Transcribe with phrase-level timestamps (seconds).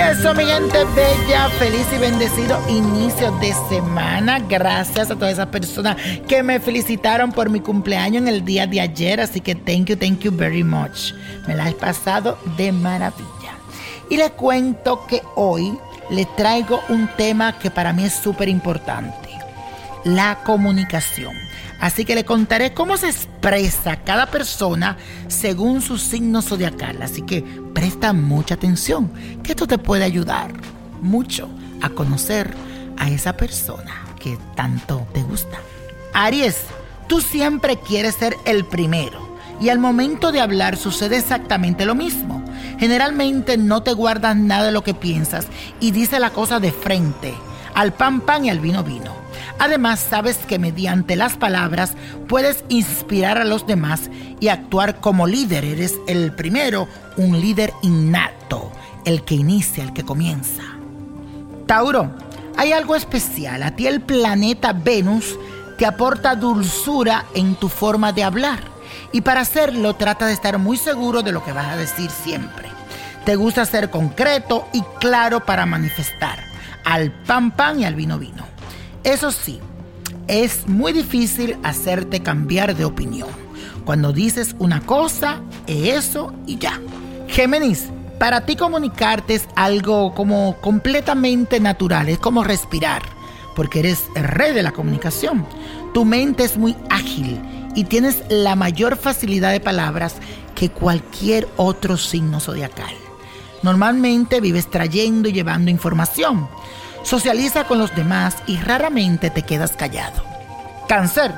[0.00, 4.38] eso, mi gente bella, feliz y bendecido inicio de semana.
[4.40, 5.96] Gracias a todas esas personas
[6.26, 9.20] que me felicitaron por mi cumpleaños en el día de ayer.
[9.20, 11.12] Así que thank you, thank you very much.
[11.46, 13.58] Me la he pasado de maravilla.
[14.08, 15.76] Y les cuento que hoy
[16.10, 19.28] les traigo un tema que para mí es súper importante.
[20.04, 21.34] La comunicación.
[21.80, 27.00] Así que le contaré cómo se expresa cada persona según su signo zodiacal.
[27.02, 29.10] Así que presta mucha atención,
[29.42, 30.52] que esto te puede ayudar
[31.00, 31.48] mucho
[31.80, 32.54] a conocer
[32.98, 35.58] a esa persona que tanto te gusta.
[36.12, 36.58] Aries,
[37.08, 39.30] tú siempre quieres ser el primero.
[39.60, 42.42] Y al momento de hablar sucede exactamente lo mismo.
[42.78, 45.46] Generalmente no te guardas nada de lo que piensas
[45.80, 47.34] y dices la cosa de frente,
[47.80, 49.14] al pan pan y al vino vino.
[49.58, 51.94] Además, sabes que mediante las palabras
[52.28, 55.64] puedes inspirar a los demás y actuar como líder.
[55.64, 58.70] Eres el primero, un líder innato,
[59.06, 60.62] el que inicia, el que comienza.
[61.64, 62.10] Tauro,
[62.58, 63.62] hay algo especial.
[63.62, 65.38] A ti el planeta Venus
[65.78, 68.60] te aporta dulzura en tu forma de hablar.
[69.10, 72.68] Y para hacerlo trata de estar muy seguro de lo que vas a decir siempre.
[73.24, 76.49] Te gusta ser concreto y claro para manifestar.
[76.90, 78.44] Al pan pan y al vino vino.
[79.04, 79.60] Eso sí,
[80.26, 83.28] es muy difícil hacerte cambiar de opinión.
[83.84, 86.80] Cuando dices una cosa, eso y ya.
[87.28, 93.02] Géminis, para ti comunicarte es algo como completamente natural, es como respirar,
[93.54, 95.46] porque eres el rey de la comunicación.
[95.94, 97.40] Tu mente es muy ágil
[97.76, 100.16] y tienes la mayor facilidad de palabras
[100.56, 102.94] que cualquier otro signo zodiacal.
[103.62, 106.48] Normalmente vives trayendo y llevando información
[107.02, 110.22] Socializa con los demás y raramente te quedas callado.
[110.86, 111.34] Cáncer.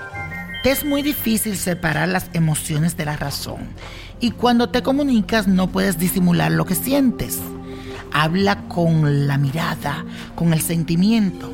[0.62, 3.69] Te es muy difícil separar las emociones de la razón
[4.20, 7.41] y cuando te comunicas no puedes disimular lo que sientes.
[8.12, 10.04] Habla con la mirada,
[10.34, 11.50] con el sentimiento.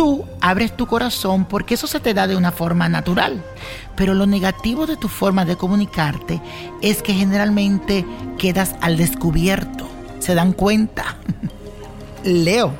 [0.00, 3.44] Tú abres tu corazón porque eso se te da de una forma natural.
[3.96, 6.40] Pero lo negativo de tu forma de comunicarte
[6.80, 8.06] es que generalmente
[8.38, 9.86] quedas al descubierto.
[10.18, 11.18] ¿Se dan cuenta?
[12.24, 12.72] Leo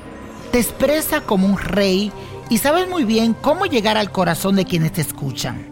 [0.50, 2.10] te expresa como un rey
[2.48, 5.66] y sabes muy bien cómo llegar al corazón de quienes te escuchan.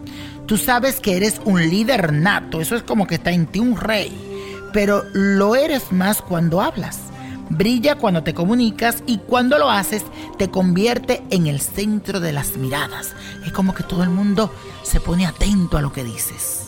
[0.45, 3.75] Tú sabes que eres un líder nato, eso es como que está en ti un
[3.75, 4.15] rey,
[4.71, 6.99] pero lo eres más cuando hablas.
[7.49, 10.03] Brilla cuando te comunicas y cuando lo haces
[10.37, 13.13] te convierte en el centro de las miradas.
[13.45, 16.67] Es como que todo el mundo se pone atento a lo que dices.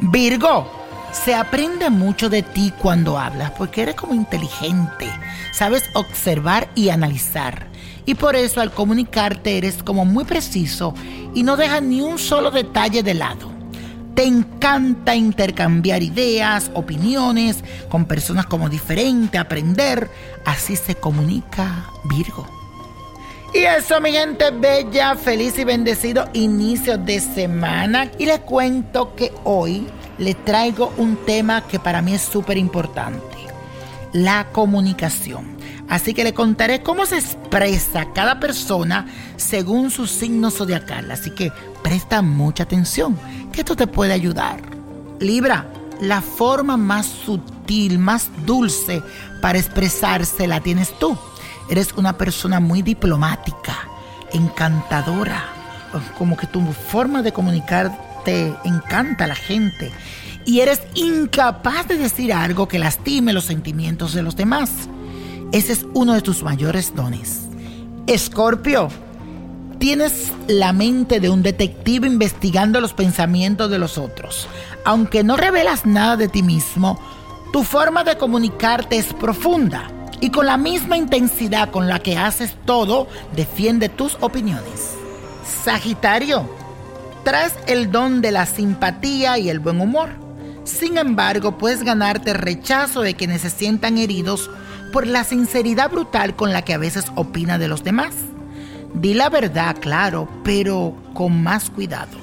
[0.00, 0.70] Virgo,
[1.12, 5.08] se aprende mucho de ti cuando hablas porque eres como inteligente,
[5.52, 7.66] sabes observar y analizar.
[8.04, 10.94] Y por eso al comunicarte eres como muy preciso
[11.34, 13.51] y no dejas ni un solo detalle de lado.
[14.14, 20.10] Te encanta intercambiar ideas, opiniones con personas como diferente, aprender.
[20.44, 22.46] Así se comunica Virgo.
[23.54, 28.10] Y eso, mi gente bella, feliz y bendecido inicio de semana.
[28.18, 29.86] Y les cuento que hoy
[30.18, 33.36] les traigo un tema que para mí es súper importante,
[34.12, 35.56] la comunicación.
[35.88, 39.06] Así que le contaré cómo se expresa cada persona
[39.36, 41.10] según su signo zodiacal.
[41.10, 41.52] Así que
[41.82, 43.18] presta mucha atención,
[43.52, 44.60] que esto te puede ayudar.
[45.20, 45.66] Libra,
[46.00, 49.02] la forma más sutil, más dulce
[49.40, 51.16] para expresarse la tienes tú.
[51.70, 53.76] Eres una persona muy diplomática,
[54.32, 55.44] encantadora,
[56.18, 59.92] como que tu forma de comunicar te encanta la gente
[60.44, 64.70] y eres incapaz de decir algo que lastime los sentimientos de los demás.
[65.52, 67.42] Ese es uno de tus mayores dones.
[68.06, 68.88] Escorpio,
[69.82, 74.46] tienes la mente de un detective investigando los pensamientos de los otros.
[74.84, 77.00] Aunque no revelas nada de ti mismo,
[77.52, 82.54] tu forma de comunicarte es profunda y con la misma intensidad con la que haces
[82.64, 84.94] todo, defiende tus opiniones.
[85.64, 86.48] Sagitario,
[87.24, 90.10] traes el don de la simpatía y el buen humor.
[90.62, 94.48] Sin embargo, puedes ganarte rechazo de quienes se sientan heridos
[94.92, 98.14] por la sinceridad brutal con la que a veces opina de los demás.
[98.94, 102.18] Di la verdad, claro, pero con más cuidado.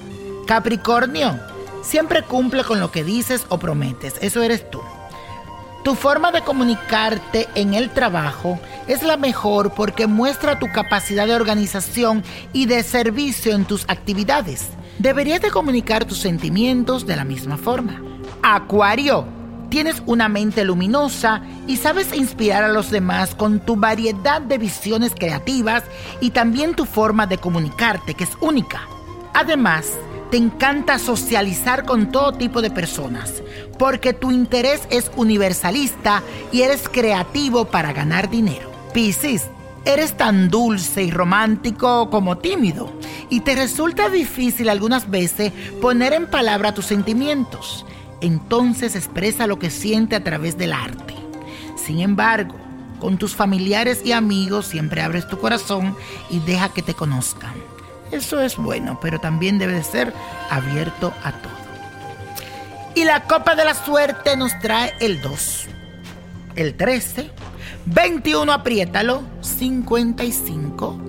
[0.47, 1.39] Capricornio,
[1.83, 4.81] siempre cumple con lo que dices o prometes, eso eres tú.
[5.83, 11.35] Tu forma de comunicarte en el trabajo es la mejor porque muestra tu capacidad de
[11.35, 12.23] organización
[12.53, 14.69] y de servicio en tus actividades
[14.99, 18.01] deberías de comunicar tus sentimientos de la misma forma.
[18.43, 19.25] Acuario,
[19.69, 25.13] tienes una mente luminosa y sabes inspirar a los demás con tu variedad de visiones
[25.17, 25.83] creativas
[26.21, 28.81] y también tu forma de comunicarte, que es única.
[29.33, 29.85] Además,
[30.31, 33.41] te encanta socializar con todo tipo de personas.
[33.77, 36.21] porque tu interés es universalista
[36.51, 38.69] y eres creativo para ganar dinero.
[38.93, 39.45] Piscis,
[39.85, 42.91] eres tan dulce y romántico como tímido
[43.29, 47.85] y te resulta difícil algunas veces poner en palabra tus sentimientos.
[48.21, 51.15] Entonces expresa lo que siente a través del arte.
[51.75, 52.55] Sin embargo,
[52.99, 55.95] con tus familiares y amigos siempre abres tu corazón
[56.29, 57.53] y deja que te conozcan.
[58.11, 60.13] Eso es bueno, pero también debe ser
[60.49, 61.59] abierto a todo.
[62.95, 65.67] Y la copa de la suerte nos trae el 2,
[66.55, 67.29] el 13,
[67.85, 71.08] 21 apriétalo, 55,